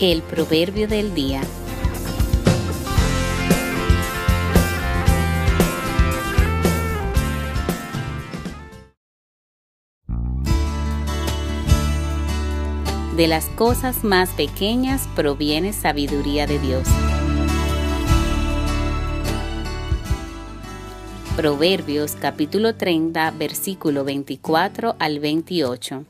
[0.00, 1.40] El proverbio del día.
[13.16, 16.88] De las cosas más pequeñas proviene sabiduría de Dios.
[21.36, 26.04] Proverbios capítulo 30, versículo 24 al 28.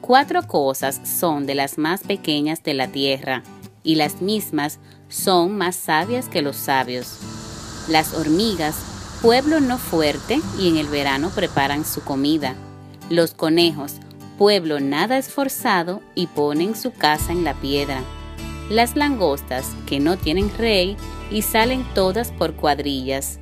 [0.00, 3.42] Cuatro cosas son de las más pequeñas de la tierra,
[3.82, 7.18] y las mismas son más sabias que los sabios.
[7.88, 8.76] Las hormigas,
[9.20, 12.54] pueblo no fuerte, y en el verano preparan su comida.
[13.10, 13.94] Los conejos,
[14.38, 18.00] pueblo nada esforzado, y ponen su casa en la piedra.
[18.70, 20.96] Las langostas, que no tienen rey,
[21.30, 23.40] y salen todas por cuadrillas.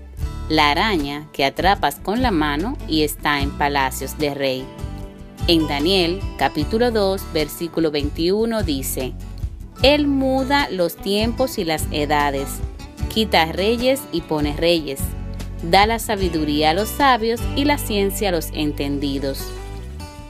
[0.48, 4.66] La araña, que atrapas con la mano, y está en palacios de rey
[5.49, 9.13] en Daniel capítulo 2 versículo 21 dice,
[9.83, 12.49] Él muda los tiempos y las edades,
[13.13, 15.01] quita reyes y pone reyes,
[15.63, 19.45] da la sabiduría a los sabios y la ciencia a los entendidos.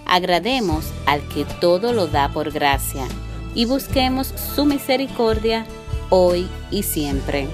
[0.06, 3.06] Agrademos al que todo lo da por gracia
[3.54, 5.66] y busquemos su misericordia
[6.10, 7.48] hoy y siempre.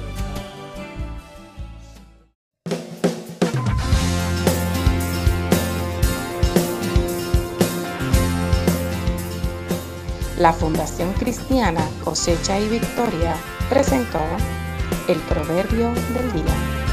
[10.43, 13.37] La Fundación Cristiana Cosecha y Victoria
[13.71, 14.19] presentó
[15.07, 16.92] el Proverbio del Día.